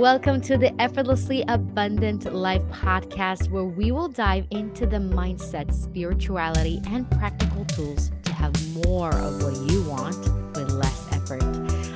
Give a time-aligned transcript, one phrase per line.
[0.00, 6.80] Welcome to the Effortlessly Abundant Life podcast, where we will dive into the mindset, spirituality,
[6.88, 8.54] and practical tools to have
[8.86, 10.16] more of what you want
[10.56, 11.42] with less effort.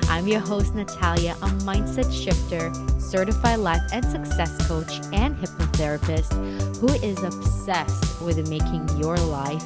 [0.07, 6.31] I'm your host, Natalia, a mindset shifter, certified life and success coach, and hypnotherapist
[6.77, 9.63] who is obsessed with making your life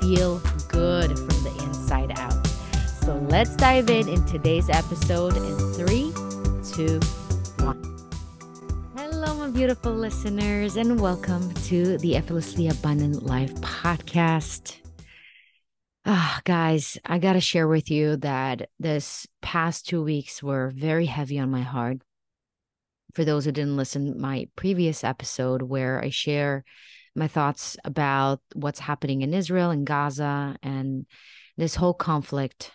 [0.00, 0.38] feel
[0.68, 2.46] good from the inside out.
[3.04, 6.12] So let's dive in in today's episode in three,
[6.72, 7.00] two,
[9.52, 14.76] beautiful listeners, and welcome to the Effortlessly Abundant Life podcast.
[16.06, 20.70] Ah, oh, guys, I got to share with you that this past two weeks were
[20.72, 21.98] very heavy on my heart.
[23.14, 26.64] For those who didn't listen my previous episode where I share
[27.16, 31.06] my thoughts about what's happening in Israel and Gaza and
[31.56, 32.70] this whole conflict.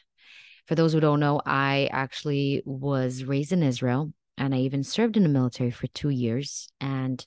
[0.66, 5.18] For those who don't know, I actually was raised in Israel and I even served
[5.18, 6.68] in the military for two years.
[6.80, 7.26] And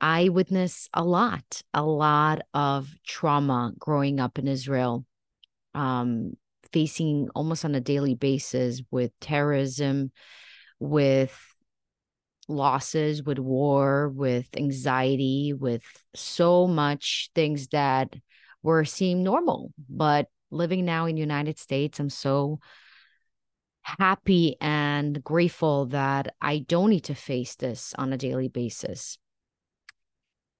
[0.00, 5.04] I witnessed a lot, a lot of trauma growing up in Israel,
[5.74, 6.34] um,
[6.72, 10.10] facing almost on a daily basis with terrorism,
[10.78, 11.38] with
[12.48, 15.82] losses, with war, with anxiety, with
[16.14, 18.14] so much things that
[18.62, 19.72] were seem normal.
[19.88, 22.60] But living now in the United States, I'm so
[23.98, 29.18] happy and grateful that I don't need to face this on a daily basis.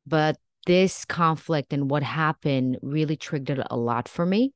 [0.07, 0.37] But
[0.67, 4.53] this conflict and what happened really triggered a lot for me.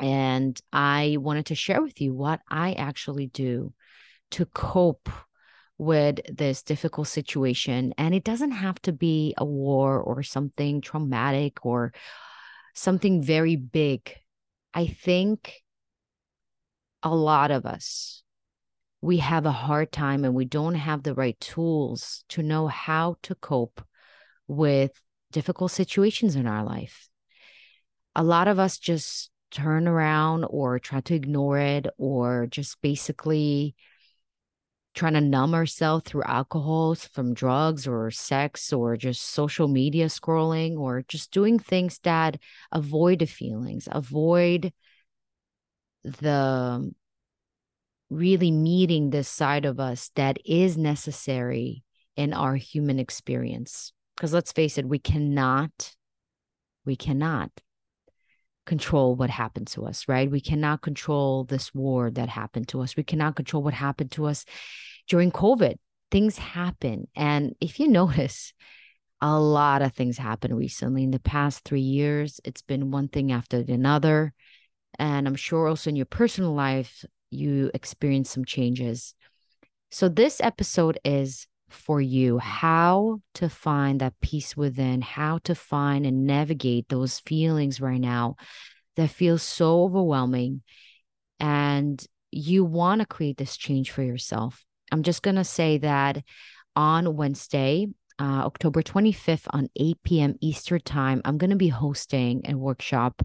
[0.00, 3.72] And I wanted to share with you what I actually do
[4.32, 5.08] to cope
[5.78, 7.94] with this difficult situation.
[7.98, 11.92] And it doesn't have to be a war or something traumatic or
[12.74, 14.14] something very big.
[14.74, 15.61] I think
[17.02, 18.22] a lot of us
[19.02, 23.16] we have a hard time and we don't have the right tools to know how
[23.22, 23.84] to cope
[24.46, 24.92] with
[25.32, 27.08] difficult situations in our life.
[28.14, 33.74] A lot of us just turn around or try to ignore it or just basically
[34.94, 40.78] trying to numb ourselves through alcohol from drugs or sex or just social media scrolling
[40.78, 42.38] or just doing things that
[42.70, 44.72] avoid the feelings, avoid
[46.04, 46.92] the
[48.10, 51.82] really meeting this side of us that is necessary
[52.16, 53.92] in our human experience.
[54.16, 55.94] Because let's face it we cannot
[56.84, 57.50] we cannot
[58.66, 60.30] control what happened to us right?
[60.30, 62.96] We cannot control this war that happened to us.
[62.96, 64.44] We cannot control what happened to us
[65.08, 65.76] during covid.
[66.10, 67.08] Things happen.
[67.16, 68.52] And if you notice
[69.20, 71.04] a lot of things happened recently.
[71.04, 74.34] In the past 3 years it's been one thing after another
[74.98, 79.14] and I'm sure also in your personal life, you experience some changes.
[79.90, 86.06] So, this episode is for you how to find that peace within, how to find
[86.06, 88.36] and navigate those feelings right now
[88.96, 90.62] that feel so overwhelming.
[91.40, 94.64] And you want to create this change for yourself.
[94.90, 96.22] I'm just going to say that
[96.76, 97.86] on Wednesday,
[98.18, 100.34] uh, October 25th, on 8 p.m.
[100.40, 103.22] Eastern Time, I'm going to be hosting a workshop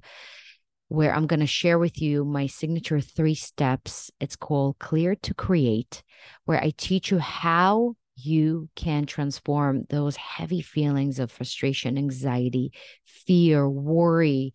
[0.89, 4.09] where I'm going to share with you my signature three steps.
[4.19, 6.03] It's called Clear to Create,
[6.45, 12.71] where I teach you how you can transform those heavy feelings of frustration, anxiety,
[13.05, 14.53] fear, worry,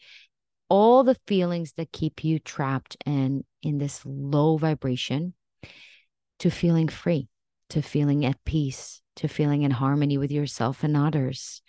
[0.68, 5.34] all the feelings that keep you trapped and in this low vibration
[6.38, 7.28] to feeling free,
[7.68, 11.62] to feeling at peace, to feeling in harmony with yourself and others,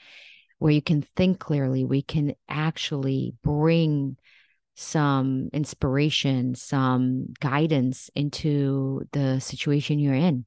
[0.57, 4.17] where you can think clearly, we can actually bring
[4.75, 10.45] some inspiration, some guidance into the situation you're in.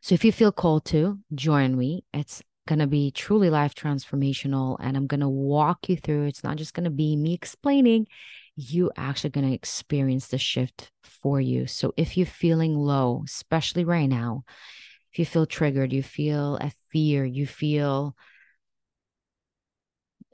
[0.00, 4.76] So if you feel called to join me, it's going to be truly life transformational
[4.80, 6.26] and I'm going to walk you through.
[6.26, 8.06] It's not just going to be me explaining,
[8.56, 11.66] you actually going to experience the shift for you.
[11.66, 14.44] So if you're feeling low, especially right now,
[15.12, 18.16] if you feel triggered, you feel a fear, you feel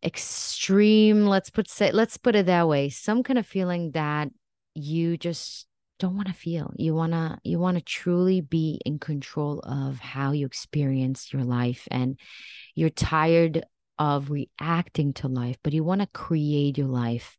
[0.07, 2.89] extreme let's put say let's put it that way.
[2.89, 4.31] Some kind of feeling that
[4.75, 5.67] you just
[5.99, 6.73] don't want to feel.
[6.77, 11.45] You want to you want to truly be in control of how you experience your
[11.45, 12.19] life and
[12.75, 13.65] you're tired
[13.99, 17.39] of reacting to life but you want to create your life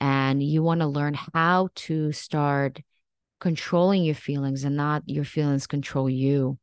[0.00, 2.80] and you want to learn how to start
[3.38, 6.58] controlling your feelings and not your feelings control you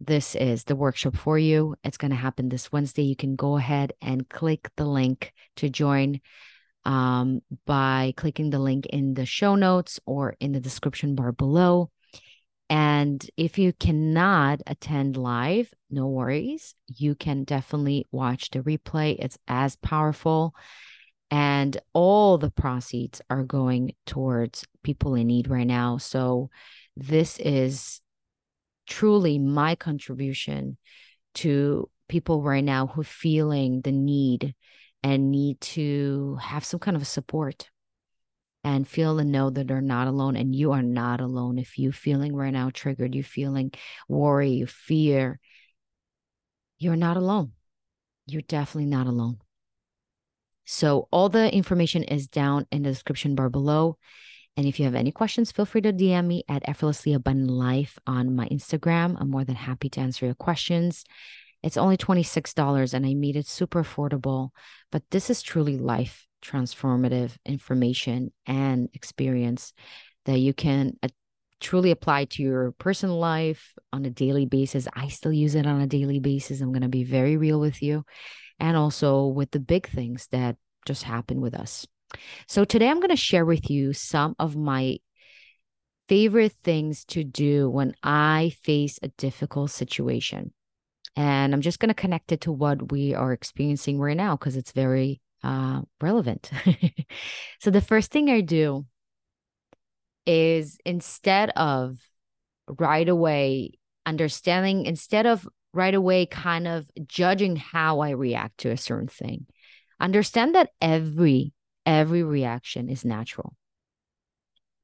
[0.00, 1.76] this is the workshop for you.
[1.84, 3.02] It's going to happen this Wednesday.
[3.02, 6.20] You can go ahead and click the link to join
[6.86, 11.90] um, by clicking the link in the show notes or in the description bar below.
[12.70, 16.74] And if you cannot attend live, no worries.
[16.86, 19.16] You can definitely watch the replay.
[19.18, 20.54] It's as powerful.
[21.32, 25.98] And all the proceeds are going towards people in need right now.
[25.98, 26.48] So
[26.96, 28.00] this is
[28.86, 30.76] truly my contribution
[31.36, 34.54] to people right now who are feeling the need
[35.02, 37.70] and need to have some kind of support
[38.62, 41.58] and feel and know that they're not alone and you are not alone.
[41.58, 43.72] If you feeling right now triggered you feeling
[44.08, 45.40] worry you fear
[46.80, 47.52] you're not alone.
[48.26, 49.38] You're definitely not alone.
[50.64, 53.98] So all the information is down in the description bar below
[54.56, 57.98] and if you have any questions, feel free to DM me at effortlessly abundant life
[58.06, 59.16] on my Instagram.
[59.20, 61.04] I'm more than happy to answer your questions.
[61.62, 64.50] It's only $26 and I made it super affordable,
[64.90, 69.72] but this is truly life transformative information and experience
[70.24, 71.08] that you can uh,
[71.60, 74.88] truly apply to your personal life on a daily basis.
[74.94, 76.60] I still use it on a daily basis.
[76.60, 78.04] I'm going to be very real with you
[78.58, 80.56] and also with the big things that
[80.86, 81.86] just happen with us.
[82.46, 84.98] So today I'm going to share with you some of my
[86.08, 90.52] favorite things to do when I face a difficult situation.
[91.16, 94.56] And I'm just going to connect it to what we are experiencing right now because
[94.56, 96.50] it's very uh, relevant.
[97.60, 98.86] so, the first thing I do
[100.26, 101.98] is instead of
[102.66, 108.76] right away understanding, instead of right away kind of judging how I react to a
[108.76, 109.46] certain thing,
[109.98, 111.52] understand that every
[111.90, 113.56] every reaction is natural.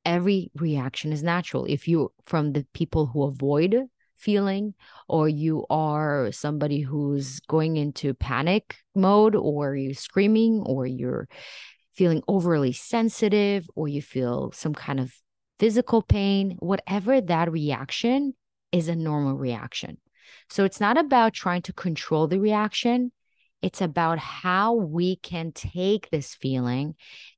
[0.05, 1.64] Every reaction is natural.
[1.64, 3.76] If you from the people who avoid
[4.17, 4.75] feeling
[5.08, 11.29] or you are somebody who's going into panic mode or you're screaming or you're
[11.94, 15.12] feeling overly sensitive or you feel some kind of
[15.61, 18.35] physical pain, whatever that reaction
[18.73, 19.99] is a normal reaction.
[20.50, 23.12] So it's not about trying to control the reaction.
[23.66, 26.94] It's about how we can take this feeling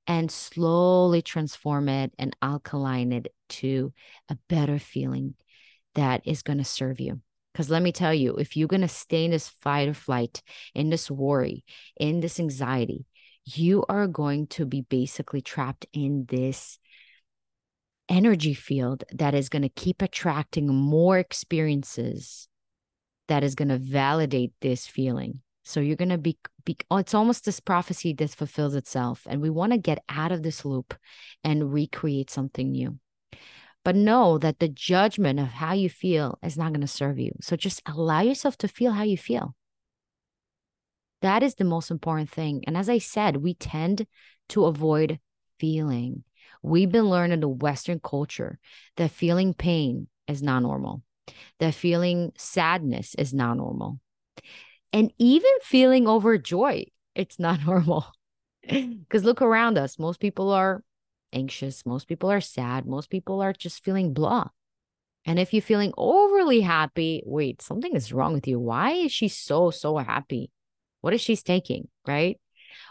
[0.06, 3.94] and slowly transform it and alkaline it to
[4.28, 5.36] a better feeling
[5.94, 7.22] that is going to serve you.
[7.50, 10.42] Because let me tell you, if you're going to stay in this fight or flight,
[10.74, 11.64] in this worry,
[11.98, 13.06] in this anxiety,
[13.46, 16.78] you are going to be basically trapped in this
[18.06, 22.48] energy field that is going to keep attracting more experiences
[23.28, 25.40] that is going to validate this feeling.
[25.68, 29.26] So you're going to be, be oh, it's almost this prophecy that fulfills itself.
[29.28, 30.94] And we want to get out of this loop
[31.44, 32.98] and recreate something new.
[33.84, 37.32] But know that the judgment of how you feel is not going to serve you.
[37.42, 39.54] So just allow yourself to feel how you feel.
[41.20, 42.64] That is the most important thing.
[42.66, 44.06] And as I said, we tend
[44.48, 45.20] to avoid
[45.60, 46.24] feeling.
[46.62, 48.58] We've been learning in the Western culture
[48.96, 51.02] that feeling pain is not normal,
[51.60, 54.00] that feeling sadness is not normal,
[54.92, 58.06] and even feeling overjoyed, it's not normal.
[58.62, 60.82] Because look around us, most people are
[61.32, 64.48] anxious, most people are sad, most people are just feeling blah.
[65.24, 68.58] And if you're feeling overly happy, wait, something is wrong with you.
[68.58, 70.50] Why is she so, so happy?
[71.00, 71.88] What is she taking?
[72.06, 72.40] Right.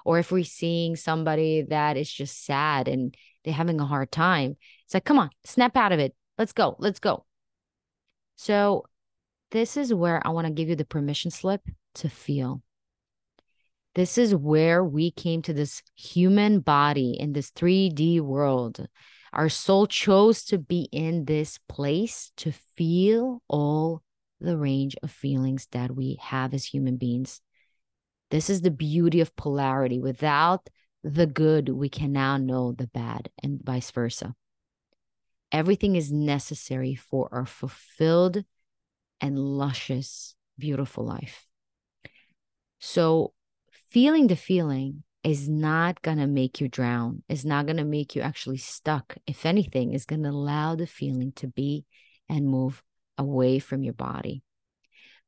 [0.06, 4.58] Or if we're seeing somebody that is just sad and they're having a hard time,
[4.86, 6.16] it's like, come on, snap out of it.
[6.38, 6.76] Let's go.
[6.80, 7.26] Let's go.
[8.36, 8.86] So,
[9.52, 11.62] this is where I want to give you the permission slip
[11.98, 12.62] to feel.
[13.96, 18.88] This is where we came to this human body in this 3D world.
[19.34, 24.04] Our soul chose to be in this place to feel all
[24.40, 27.42] the range of feelings that we have as human beings.
[28.30, 30.00] This is the beauty of polarity.
[30.00, 30.70] Without
[31.04, 34.36] the good, we can now know the bad, and vice versa.
[35.52, 38.44] Everything is necessary for our fulfilled
[39.22, 41.47] and luscious, beautiful life.
[42.80, 43.34] So,
[43.90, 48.16] feeling the feeling is not going to make you drown, is not going to make
[48.16, 49.18] you actually stuck.
[49.26, 51.86] If anything, is going to allow the feeling to be
[52.30, 52.84] and move
[53.18, 54.44] away from your body.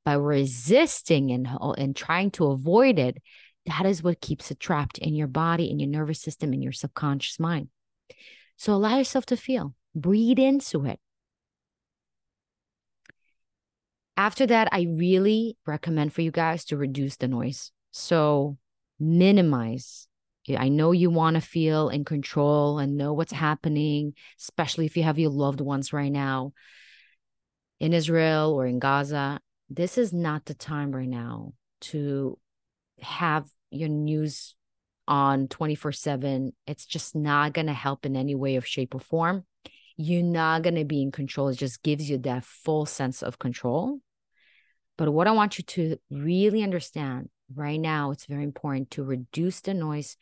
[0.06, 3.18] By resisting and, and trying to avoid it,
[3.66, 6.72] that is what keeps it trapped in your body, in your nervous system, in your
[6.72, 7.70] subconscious mind.
[8.58, 11.00] So allow yourself to feel, breathe into it.
[14.20, 17.72] After that, I really recommend for you guys to reduce the noise.
[17.92, 18.58] So
[19.00, 20.10] minimize.
[20.58, 25.04] I know you want to feel in control and know what's happening, especially if you
[25.04, 26.52] have your loved ones right now
[27.80, 29.40] in Israel or in Gaza.
[29.70, 32.38] This is not the time right now to
[33.02, 34.54] have your news
[35.08, 36.52] on 24 7.
[36.68, 39.46] It's just not going to help in any way of shape or form.
[39.96, 41.48] you're not going to be in control.
[41.48, 44.02] It just gives you that full sense of control.
[45.00, 49.62] But what I want you to really understand right now, it's very important to reduce
[49.62, 50.18] the noise,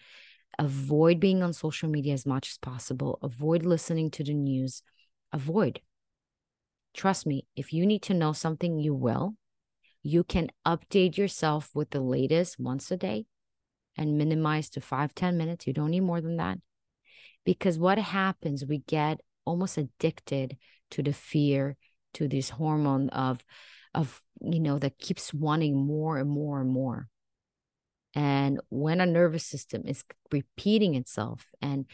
[0.59, 4.83] avoid being on social media as much as possible, avoid listening to the news,
[5.33, 5.81] avoid.
[6.93, 9.33] Trust me, if you need to know something, you will.
[10.03, 13.25] You can update yourself with the latest once a day
[13.97, 15.65] and minimize to five ten minutes.
[15.65, 16.59] You don't need more than that.
[17.45, 20.55] Because what happens, we get almost addicted
[20.91, 21.77] to the fear,
[22.13, 23.43] to this hormone of,
[23.97, 27.09] of, you know, that keeps wanting more and more and more.
[28.13, 31.85] And when a nervous system is repeating itself and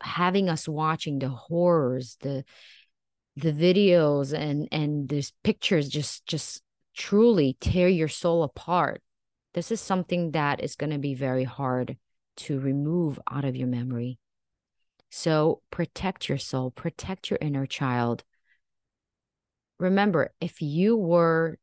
[0.00, 2.44] having us watching the horrors, the
[3.36, 6.62] the videos and and these pictures just just
[6.94, 9.02] truly tear your soul apart
[9.52, 11.96] this is something that is going to be very hard
[12.36, 14.18] to remove out of your memory
[15.10, 18.24] so protect your soul protect your inner child
[19.78, 21.58] remember if you were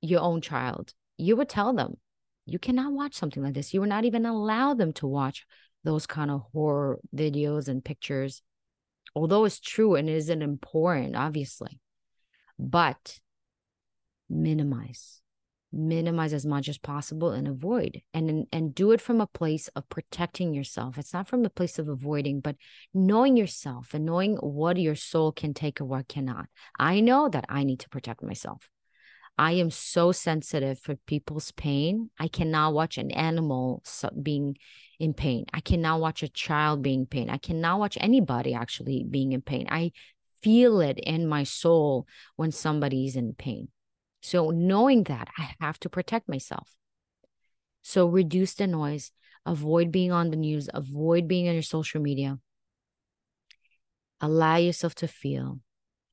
[0.00, 1.96] your own child you would tell them
[2.46, 3.72] you cannot watch something like this.
[3.72, 5.46] You would not even allow them to watch
[5.82, 8.42] those kind of horror videos and pictures
[9.14, 11.80] although it's true and isn't important, obviously,
[12.58, 13.20] but
[14.28, 15.20] minimize,
[15.74, 19.88] minimize as much as possible and avoid and and do it from a place of
[19.88, 20.98] protecting yourself.
[20.98, 22.56] It's not from a place of avoiding, but
[22.92, 26.46] knowing yourself and knowing what your soul can take or what cannot.
[26.78, 28.68] I know that I need to protect myself.
[29.36, 32.10] I am so sensitive for people's pain.
[32.20, 33.82] I cannot watch an animal
[34.22, 34.56] being
[35.00, 35.46] in pain.
[35.52, 37.28] I cannot watch a child being in pain.
[37.28, 39.66] I cannot watch anybody actually being in pain.
[39.68, 39.90] I
[40.40, 43.68] feel it in my soul when somebody's in pain.
[44.24, 46.70] So, knowing that, I have to protect myself.
[47.82, 49.12] So, reduce the noise,
[49.44, 52.38] avoid being on the news, avoid being on your social media.
[54.22, 55.60] Allow yourself to feel,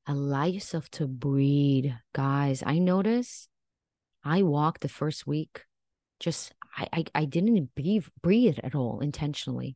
[0.06, 1.90] allow yourself to breathe.
[2.12, 3.48] Guys, I notice
[4.22, 5.62] I walked the first week
[6.20, 9.74] just I, I, I didn't breathe, breathe at all intentionally.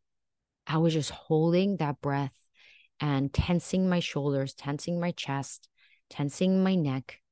[0.67, 2.37] I was just holding that breath
[3.01, 5.71] and tensing my shoulders, tensing my chest,
[6.11, 7.23] tensing my neck,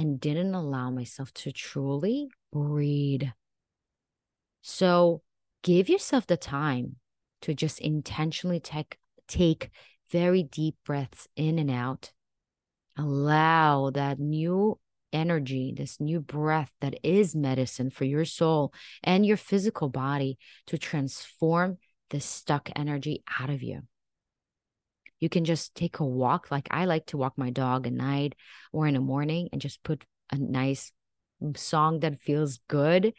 [0.00, 3.24] and didn't allow myself to truly breathe.
[4.62, 5.20] So
[5.62, 6.96] give yourself the time
[7.42, 8.96] to just intentionally take,
[9.28, 9.68] take
[10.10, 12.12] very deep breaths in and out.
[12.96, 14.78] Allow that new
[15.12, 20.38] energy, this new breath that is medicine for your soul and your physical body
[20.68, 21.76] to transform
[22.08, 23.82] the stuck energy out of you.
[25.20, 26.50] You can just take a walk.
[26.50, 28.34] Like I like to walk my dog at night
[28.72, 30.92] or in the morning and just put a nice
[31.42, 33.12] mm, song that feels good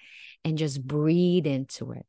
[0.43, 2.05] and just breathe into it.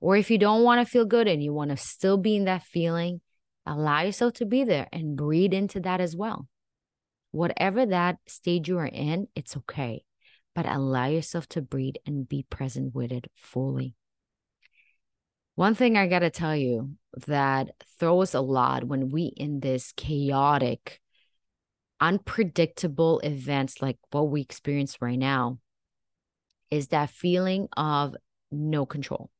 [0.00, 2.44] Or if you don't want to feel good and you want to still be in
[2.44, 3.20] that feeling,
[3.66, 6.48] allow yourself to be there and breathe into that as well
[7.34, 10.04] whatever that stage you are in, it's okay.
[10.54, 13.94] But allow yourself to breathe and be present with it fully.
[15.54, 16.96] One thing I got to tell you
[17.26, 21.00] that throws a lot when we in this chaotic,
[22.00, 25.58] unpredictable events like what we experience right now
[26.70, 28.16] is that feeling of
[28.50, 29.30] no control,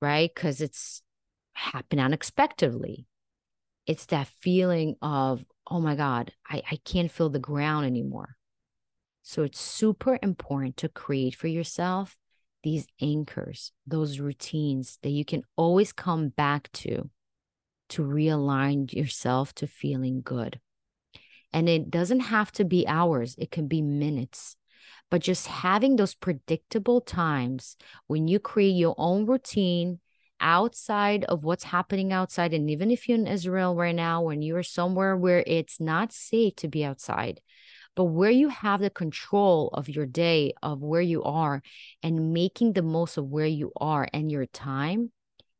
[0.00, 0.30] right?
[0.32, 1.02] Because it's
[1.54, 3.06] happened unexpectedly.
[3.86, 8.36] It's that feeling of oh my God, I, I can't feel the ground anymore.
[9.22, 12.16] So it's super important to create for yourself
[12.62, 17.10] these anchors, those routines that you can always come back to
[17.90, 20.60] to realign yourself to feeling good.
[21.52, 24.56] And it doesn't have to be hours, it can be minutes.
[25.10, 27.76] But just having those predictable times
[28.06, 30.00] when you create your own routine
[30.40, 32.54] outside of what's happening outside.
[32.54, 36.56] And even if you're in Israel right now, when you're somewhere where it's not safe
[36.56, 37.40] to be outside,
[37.94, 41.62] but where you have the control of your day, of where you are,
[42.02, 45.12] and making the most of where you are and your time,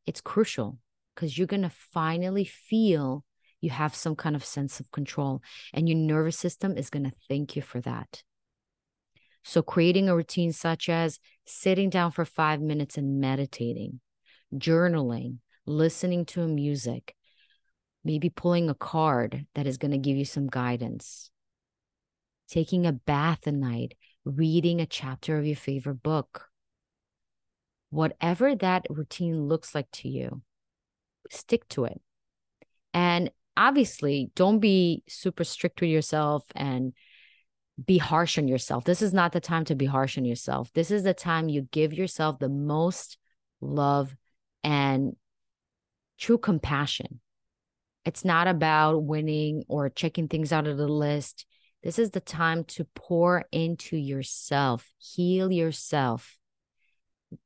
[0.05, 0.79] it's crucial
[1.13, 3.23] because you're going to finally feel
[3.61, 5.41] you have some kind of sense of control,
[5.73, 8.23] and your nervous system is going to thank you for that.
[9.43, 14.01] So, creating a routine such as sitting down for five minutes and meditating,
[14.53, 17.15] journaling, listening to music,
[18.03, 21.29] maybe pulling a card that is going to give you some guidance,
[22.53, 23.95] taking a bath at night,
[24.25, 26.49] reading a chapter of your favorite book.
[27.89, 30.43] Whatever that routine looks like to you,
[31.31, 31.99] stick to it.
[32.93, 36.93] And obviously, don't be super strict with yourself and
[37.83, 38.83] be harsh on yourself.
[38.83, 40.71] This is not the time to be harsh on yourself.
[40.73, 43.17] This is the time you give yourself the most
[43.61, 44.15] love
[44.63, 45.15] and
[46.19, 47.19] true compassion.
[48.05, 51.47] It's not about winning or checking things out of the list.
[51.83, 56.37] This is the time to pour into yourself, heal yourself,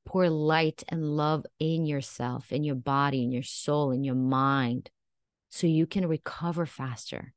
[0.05, 4.91] pour light and love in yourself, in your body, in your soul, in your mind,
[5.49, 7.33] so you can recover faster.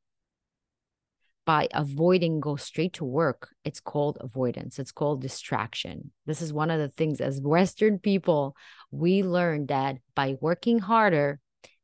[1.46, 4.78] By avoiding go straight to work, it's called avoidance.
[4.78, 6.12] It's called distraction.
[6.26, 8.54] This is one of the things as Western people,
[8.90, 11.40] we learn that by working harder,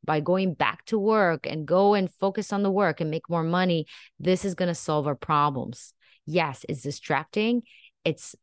[0.07, 3.43] by going back to work and go and focus on the work and make more
[3.43, 3.85] money,
[4.19, 5.93] this is going to solve our problems.
[6.25, 7.61] Yes, it's distracting.
[8.03, 8.35] It's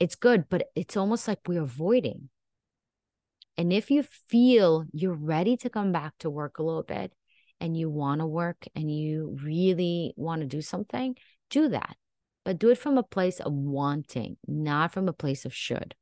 [0.00, 2.30] it's good, but it's almost like we're avoiding.
[3.56, 7.12] And if you feel you're ready to come back to work a little bit
[7.60, 11.16] and you want to work and you really want to do something,
[11.50, 11.96] do that.
[12.44, 15.94] But do it from a place of wanting, not from a place of should.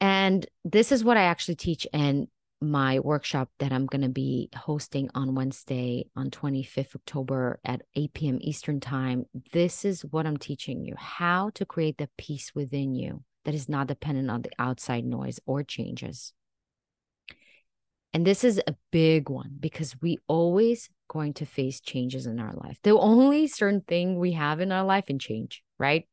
[0.00, 2.28] And this is what I actually teach in
[2.60, 8.14] my workshop that I'm going to be hosting on Wednesday on 25th October at 8
[8.14, 8.38] p.m.
[8.40, 9.26] Eastern Time.
[9.52, 13.68] This is what I'm teaching you how to create the peace within you that is
[13.68, 16.32] not dependent on the outside noise or changes.
[18.14, 22.52] And this is a big one because we always going to face changes in our
[22.54, 22.78] life.
[22.82, 26.06] The only certain thing we have in our life and change, right?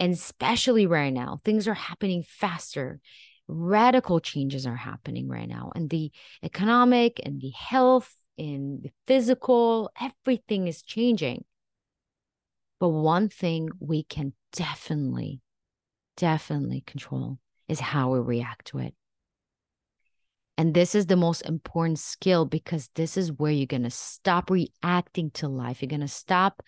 [0.00, 3.00] And especially right now, things are happening faster.
[3.46, 6.10] Radical changes are happening right now and the
[6.42, 11.44] economic and the health and the physical everything is changing.
[12.78, 15.42] But one thing we can definitely
[16.16, 17.38] definitely control
[17.68, 18.94] is how we react to it.
[20.58, 24.50] And this is the most important skill because this is where you're going to stop
[24.50, 25.80] reacting to life.
[25.80, 26.62] You're going to stop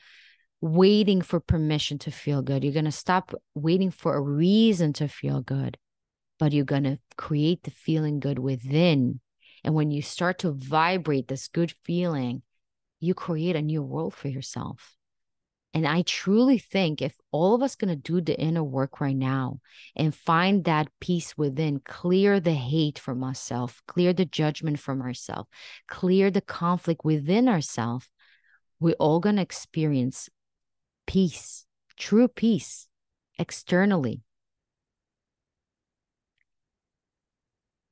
[0.63, 5.07] waiting for permission to feel good you're going to stop waiting for a reason to
[5.09, 5.77] feel good
[6.43, 9.21] but you're going to create the feeling good within.
[9.63, 12.43] And when you start to vibrate this good feeling,
[12.99, 14.97] you create a new world for yourself.
[15.73, 19.15] And I truly think if all of us going to do the inner work right
[19.15, 19.61] now
[19.95, 25.49] and find that peace within, clear the hate from ourselves, clear the judgment from ourselves,
[25.87, 28.11] clear the conflict within ourselves,
[28.81, 30.29] we're all going to experience
[31.07, 32.89] peace, true peace
[33.39, 34.23] externally.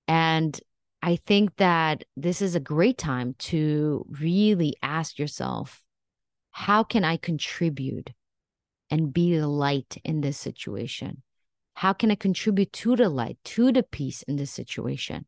[0.09, 0.59] And
[1.03, 5.83] I think that this is a great time to really ask yourself
[6.51, 8.11] how can I contribute
[8.91, 11.23] and be the light in this situation?
[11.75, 15.27] How can I contribute to the light, to the peace in this situation?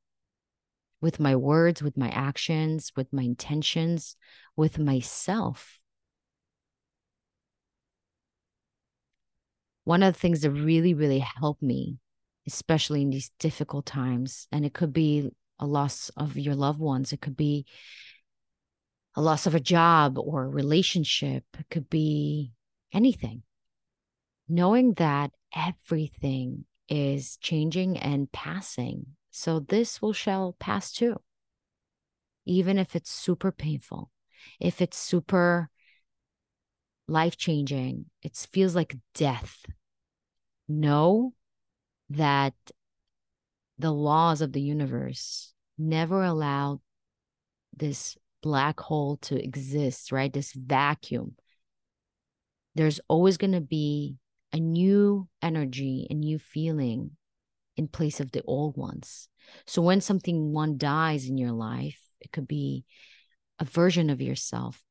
[1.00, 4.16] With my words, with my actions, with my intentions,
[4.56, 5.78] with myself.
[9.84, 11.98] One of the things that really, really helped me
[12.46, 14.46] especially in these difficult times.
[14.52, 17.66] And it could be a loss of your loved ones, it could be
[19.14, 22.52] a loss of a job or a relationship, it could be
[22.92, 23.42] anything.
[24.48, 29.06] Knowing that everything is changing and passing.
[29.30, 31.20] So this will shall pass too.
[32.44, 34.10] Even if it's super painful,
[34.58, 35.70] if it's super
[37.08, 39.64] life changing, it feels like death.
[40.68, 41.34] Know
[42.10, 42.54] that
[43.78, 46.80] the laws of the universe never allowed
[47.76, 50.32] this black hole to exist, right?
[50.32, 51.36] This vacuum.
[52.74, 54.16] There's always going to be
[54.52, 57.12] a new energy, a new feeling
[57.76, 59.28] in place of the old ones.
[59.66, 62.84] So when something one dies in your life, it could be
[63.58, 64.82] a version of yourself.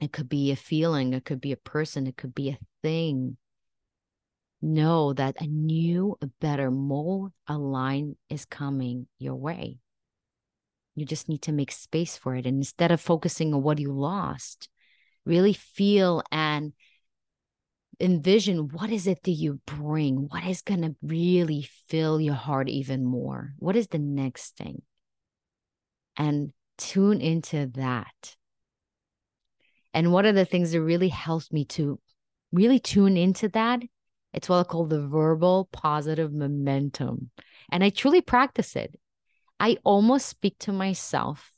[0.00, 3.36] It could be a feeling, it could be a person, it could be a thing
[4.64, 9.78] know that a new, a better, more aligned is coming your way.
[10.96, 12.46] You just need to make space for it.
[12.46, 14.68] And instead of focusing on what you lost,
[15.24, 16.72] really feel and
[18.00, 20.28] envision what is it that you bring?
[20.28, 23.54] What is going to really fill your heart even more?
[23.58, 24.82] What is the next thing?
[26.16, 28.36] And tune into that.
[29.94, 31.98] And one of the things that really helps me to
[32.52, 33.80] really tune into that
[34.34, 37.30] it's what I call the verbal positive momentum.
[37.70, 38.98] And I truly practice it.
[39.60, 41.52] I almost speak to myself.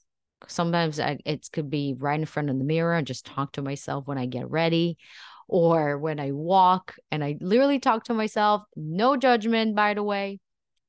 [0.47, 3.63] Sometimes I, it could be right in front of the mirror and just talk to
[3.63, 4.99] myself when I get ready
[5.49, 10.39] or when I walk and I literally talk to myself, no judgment, by the way.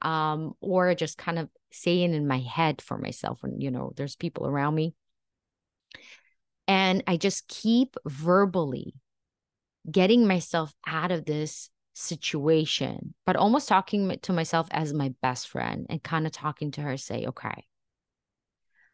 [0.02, 4.16] Um, or just kind of saying in my head for myself when, you know, there's
[4.16, 4.94] people around me.
[6.68, 8.94] And I just keep verbally
[9.90, 15.86] getting myself out of this situation, but almost talking to myself as my best friend
[15.90, 17.66] and kind of talking to her, say, okay,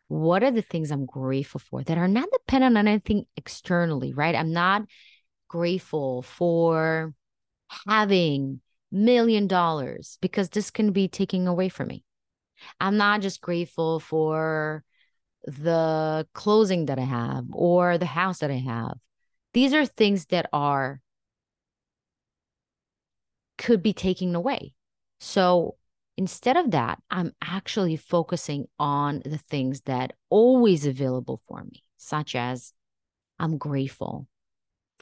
[0.08, 4.36] what are the things I'm grateful for that are not dependent on anything externally, right?
[4.36, 4.84] I'm not
[5.48, 7.14] grateful for
[7.88, 12.04] having million dollars because this can be taken away from me.
[12.80, 14.84] I'm not just grateful for
[15.46, 18.98] the clothing that I have or the house that I have.
[19.54, 21.02] These are things that are
[23.58, 24.74] could be taken away.
[25.20, 25.76] So
[26.18, 32.36] instead of that, I'm actually focusing on the things that always available for me, such
[32.36, 32.74] as
[33.40, 34.28] I'm grateful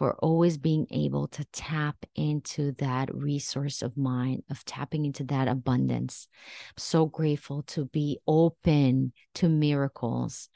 [0.02, 5.48] for always being able to tap into that resource of mine, of tapping into that
[5.48, 6.28] abundance.
[6.70, 10.50] I'm so grateful to be open to miracles,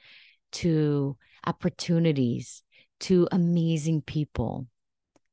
[0.54, 2.64] to opportunities,
[3.02, 4.66] to amazing people,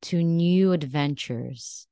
[0.03, 1.87] to new adventures,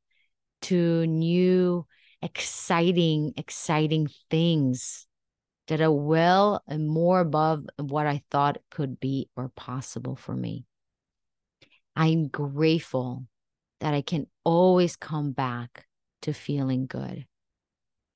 [0.61, 1.87] to new
[2.21, 5.07] exciting, exciting things
[5.69, 10.65] that are well and more above what I thought could be or possible for me.
[11.95, 13.25] I'm grateful
[13.79, 15.85] that I can always come back
[16.23, 17.25] to feeling good.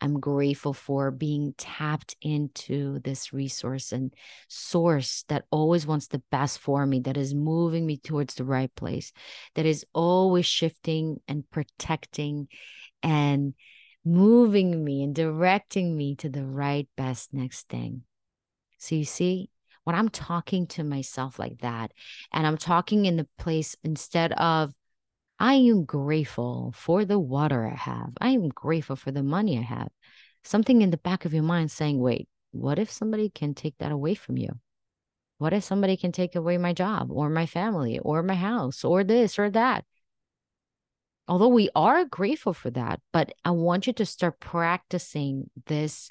[0.02, 4.14] I'm grateful for being tapped into this resource and
[4.48, 8.74] source that always wants the best for me, that is moving me towards the right
[8.76, 9.14] place,
[9.56, 12.48] that is always shifting and protecting
[13.02, 13.56] and
[14.04, 18.04] moving me and directing me to the right best next thing.
[18.78, 19.50] So you see,
[19.86, 21.94] when I'm talking to myself like that,
[22.34, 24.74] and I'm talking in the place instead of,
[25.40, 29.62] I am grateful for the water I have, I am grateful for the money I
[29.62, 29.88] have,
[30.44, 33.92] something in the back of your mind saying, wait, what if somebody can take that
[33.92, 34.60] away from you?
[35.38, 39.04] What if somebody can take away my job or my family or my house or
[39.04, 39.86] this or that?
[41.28, 46.10] although we are grateful for that, but I want you to start practicing this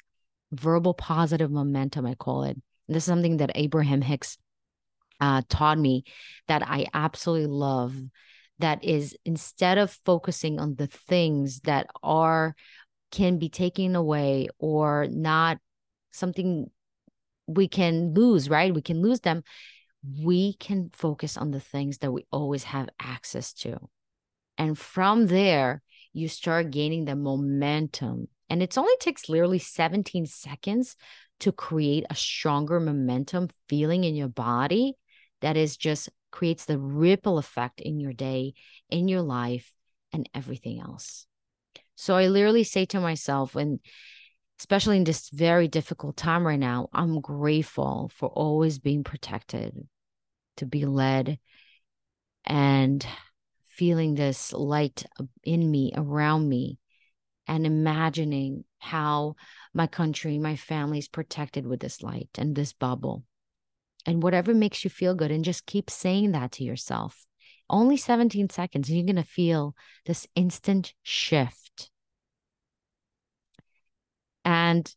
[0.51, 2.57] verbal positive momentum, I call it.
[2.87, 4.37] This is something that Abraham Hicks
[5.19, 6.03] uh, taught me
[6.47, 7.95] that I absolutely love.
[8.59, 12.55] That is, instead of focusing on the things that are
[13.11, 15.57] can be taken away or not
[16.11, 16.69] something
[17.47, 18.73] we can lose, right?
[18.73, 19.43] We can lose them.
[20.21, 23.77] We can focus on the things that we always have access to.
[24.57, 25.81] And from there,
[26.13, 28.27] you start gaining the momentum.
[28.49, 30.95] And it only takes literally 17 seconds
[31.39, 34.93] to create a stronger momentum feeling in your body
[35.41, 38.53] that is just creates the ripple effect in your day,
[38.89, 39.73] in your life,
[40.11, 41.25] and everything else.
[41.95, 43.79] So I literally say to myself, and
[44.59, 49.75] especially in this very difficult time right now, I'm grateful for always being protected,
[50.57, 51.39] to be led,
[52.45, 53.05] and
[53.65, 56.79] feeling this light uh, in me, around me,
[57.47, 59.35] and imagining how
[59.73, 63.23] my country, my family is protected with this light and this bubble.
[64.05, 67.25] And whatever makes you feel good, and just keep saying that to yourself.
[67.69, 71.89] Only 17 seconds, and you're going to feel this instant shift.
[74.43, 74.93] And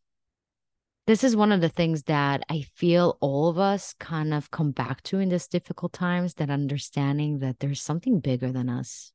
[1.07, 4.73] this is one of the things that I feel all of us kind of come
[4.73, 9.11] back to in these difficult times that understanding that there's something bigger than us.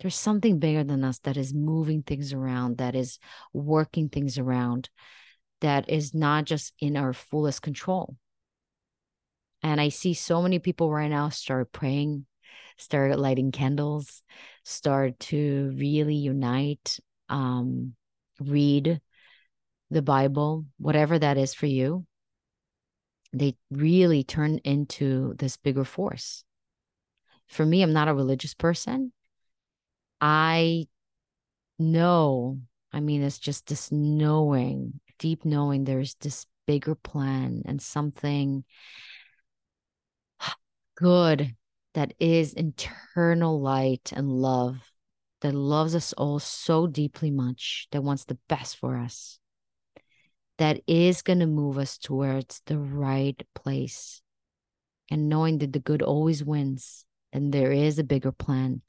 [0.00, 3.18] There's something bigger than us that is moving things around, that is
[3.52, 4.90] working things around,
[5.60, 8.16] that is not just in our fullest control.
[9.62, 12.26] And I see so many people right now start praying,
[12.76, 14.22] start lighting candles,
[14.64, 16.98] start to really unite,
[17.30, 17.94] um,
[18.38, 19.00] read
[19.90, 22.04] the Bible, whatever that is for you,
[23.32, 26.44] they really turn into this bigger force.
[27.46, 29.12] For me, I'm not a religious person.
[30.20, 30.86] I
[31.78, 32.60] know,
[32.92, 38.64] I mean, it's just this knowing, deep knowing there's this bigger plan and something
[40.96, 41.54] good
[41.94, 44.76] that is internal light and love
[45.42, 49.38] that loves us all so deeply much that wants the best for us
[50.58, 54.22] that is going to move us towards the right place.
[55.10, 58.82] And knowing that the good always wins, and there is a bigger plan,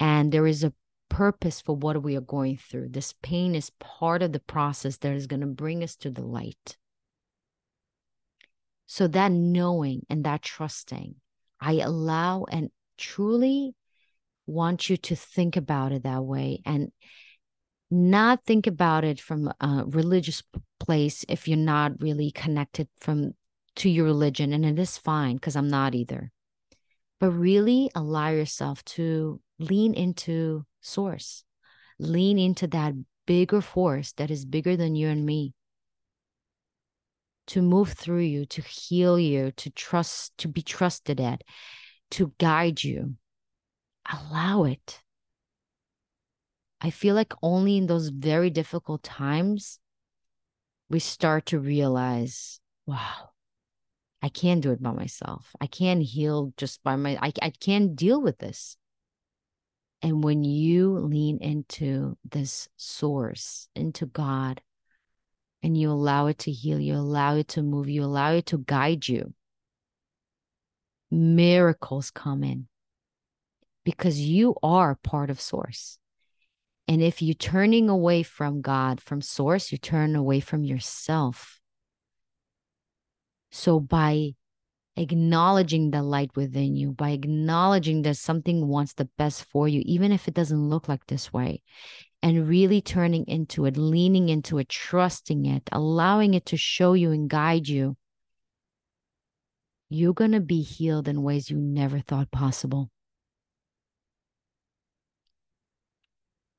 [0.00, 0.72] and there is a
[1.10, 2.88] purpose for what we are going through.
[2.88, 6.22] This pain is part of the process that is going to bring us to the
[6.22, 6.78] light.
[8.86, 11.16] So, that knowing and that trusting,
[11.60, 13.74] I allow and truly
[14.46, 16.90] want you to think about it that way and
[17.90, 20.42] not think about it from a religious
[20.80, 23.32] place if you're not really connected from
[23.76, 26.32] to your religion and it is fine because i'm not either
[27.20, 31.44] but really allow yourself to lean into source,
[31.98, 32.94] lean into that
[33.26, 35.54] bigger force that is bigger than you and me
[37.46, 41.42] to move through you, to heal you, to trust, to be trusted at,
[42.10, 43.16] to guide you.
[44.10, 45.00] Allow it.
[46.80, 49.78] I feel like only in those very difficult times
[50.88, 53.30] we start to realize, wow,
[54.22, 55.50] I can't do it by myself.
[55.60, 58.76] I can't heal just by my I, I can't deal with this.
[60.02, 64.62] And when you lean into this source, into God,
[65.62, 68.58] and you allow it to heal, you allow it to move, you allow it to
[68.58, 69.34] guide you,
[71.10, 72.66] miracles come in
[73.84, 75.98] because you are part of source.
[76.88, 81.60] And if you're turning away from God, from source, you turn away from yourself.
[83.50, 84.34] So by
[84.96, 90.12] acknowledging the light within you, by acknowledging that something wants the best for you, even
[90.12, 91.62] if it doesn't look like this way,
[92.22, 97.12] and really turning into it, leaning into it, trusting it, allowing it to show you
[97.12, 97.96] and guide you,
[99.88, 102.90] you're going to be healed in ways you never thought possible.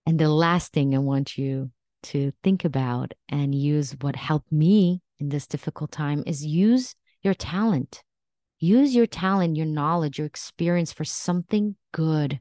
[0.05, 1.71] And the last thing I want you
[2.03, 7.35] to think about and use what helped me in this difficult time is use your
[7.35, 8.03] talent.
[8.63, 12.39] Use your talent, your knowledge, your experience for something good.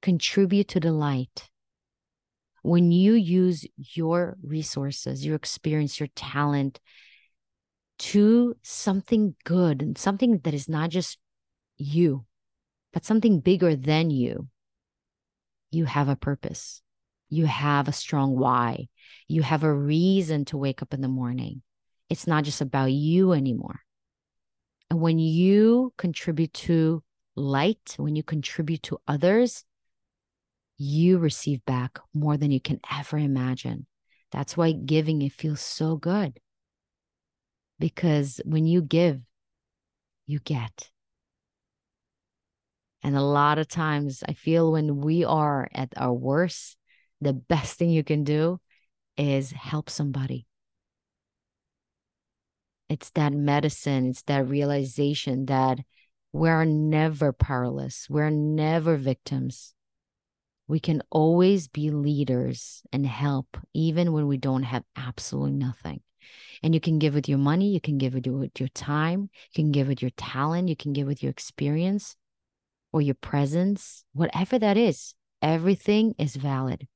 [0.00, 1.50] Contribute to the light.
[2.62, 6.78] When you use your resources, your experience, your talent
[7.98, 11.18] to something good and something that is not just
[11.76, 12.26] you,
[12.92, 14.46] but something bigger than you,
[15.72, 16.80] you have a purpose.
[17.28, 18.86] You have a strong why.
[19.26, 21.62] You have a reason to wake up in the morning.
[22.08, 23.80] It's not just about you anymore.
[24.90, 27.02] And when you contribute to
[27.36, 29.64] light, when you contribute to others,
[30.78, 33.86] you receive back more than you can ever imagine.
[34.32, 36.38] That's why giving it feels so good.
[37.78, 39.20] Because when you give,
[40.26, 40.90] you get.
[43.02, 46.76] And a lot of times I feel when we are at our worst,
[47.20, 48.60] the best thing you can do
[49.16, 50.47] is help somebody.
[52.88, 55.78] It's that medicine, it's that realization that
[56.32, 59.74] we're never powerless, we're never victims.
[60.66, 66.02] We can always be leaders and help, even when we don't have absolutely nothing.
[66.62, 69.62] And you can give with your money, you can give it with your time, you
[69.62, 72.16] can give with your talent, you can give with your experience
[72.92, 76.86] or your presence, whatever that is, everything is valid.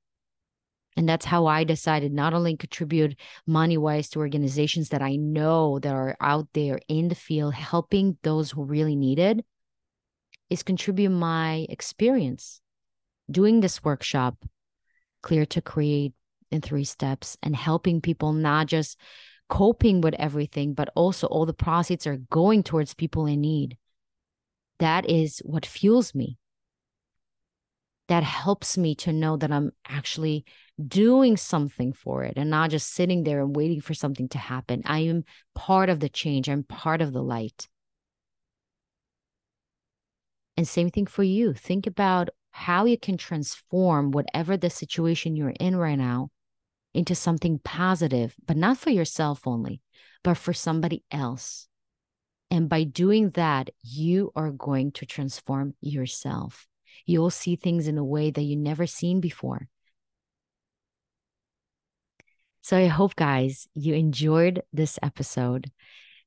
[0.97, 5.79] And that's how I decided not only contribute money wise to organizations that I know
[5.79, 9.45] that are out there in the field helping those who really need it,
[10.51, 12.61] is contribute my experience
[13.31, 14.45] doing this workshop,
[15.23, 16.13] Clear to Create
[16.51, 18.99] in three steps, and helping people not just
[19.49, 23.79] coping with everything, but also all the proceeds are going towards people in need
[24.83, 26.39] that is what fuels me.
[28.09, 30.45] That helps me to know that I'm actually
[30.87, 34.83] doing something for it and not just sitting there and waiting for something to happen.
[34.85, 37.69] I am part of the change, I'm part of the light.
[40.57, 41.55] And same thing for you.
[41.55, 46.31] Think about how you can transform whatever the situation you're in right now
[46.95, 49.81] into something positive, but not for yourself only,
[50.23, 51.69] but for somebody else.
[52.51, 56.67] And by doing that, you are going to transform yourself.
[57.07, 59.69] You'll see things in a way that you never seen before.
[62.63, 65.71] So I hope, guys, you enjoyed this episode.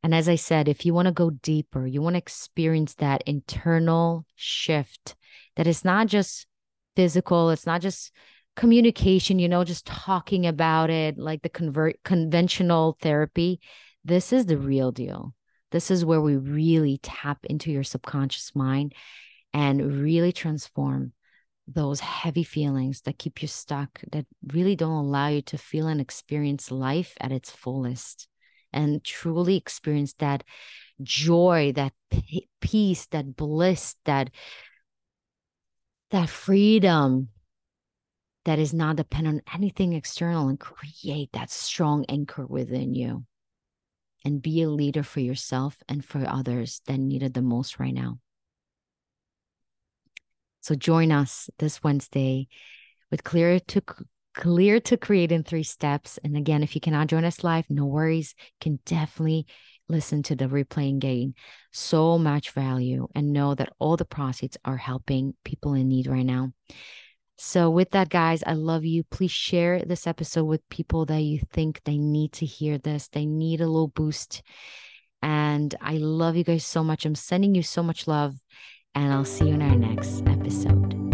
[0.03, 3.23] And as I said, if you want to go deeper, you want to experience that
[3.25, 5.15] internal shift
[5.55, 6.45] that is not just
[6.95, 8.11] physical, it's not just
[8.55, 13.59] communication, you know, just talking about it like the convert conventional therapy.
[14.03, 15.33] This is the real deal.
[15.71, 18.93] This is where we really tap into your subconscious mind
[19.55, 21.13] and really transform
[21.65, 26.01] those heavy feelings that keep you stuck, that really don't allow you to feel and
[26.01, 28.27] experience life at its fullest
[28.73, 30.43] and truly experience that
[31.01, 31.93] joy, that
[32.59, 34.29] peace, that bliss, that
[36.11, 37.29] that freedom
[38.43, 43.23] that is not dependent on anything external and create that strong anchor within you
[44.25, 47.93] and be a leader for yourself and for others that need it the most right
[47.93, 48.19] now.
[50.65, 52.47] So join us this Wednesday
[53.11, 53.83] with Clear to
[54.33, 56.17] Clear to Create in three steps.
[56.23, 58.33] And again, if you cannot join us live, no worries.
[58.39, 59.45] You can definitely
[59.87, 61.35] listen to the replay and gain
[61.71, 66.25] so much value and know that all the proceeds are helping people in need right
[66.25, 66.51] now.
[67.37, 69.03] So, with that, guys, I love you.
[69.03, 73.07] Please share this episode with people that you think they need to hear this.
[73.07, 74.41] They need a little boost.
[75.21, 77.05] And I love you guys so much.
[77.05, 78.35] I'm sending you so much love.
[78.95, 81.04] And I'll see you in our next episode.